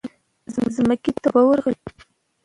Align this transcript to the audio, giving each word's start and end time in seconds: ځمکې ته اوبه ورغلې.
ځمکې 0.75 1.11
ته 1.21 1.27
اوبه 1.29 1.41
ورغلې. 1.45 1.81